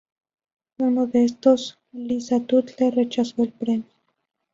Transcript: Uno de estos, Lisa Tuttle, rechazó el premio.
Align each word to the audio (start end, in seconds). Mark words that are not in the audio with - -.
Uno 0.79 1.05
de 1.05 1.25
estos, 1.25 1.77
Lisa 1.91 2.39
Tuttle, 2.43 2.89
rechazó 2.89 3.43
el 3.43 3.51
premio. 3.51 3.85